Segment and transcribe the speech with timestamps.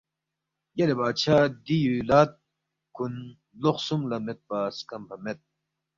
[0.77, 2.29] یلے بادشاہ دِی یُولاد
[2.95, 3.13] کُن
[3.61, 5.39] لو خسُوم لہ میدپا سکمفا مید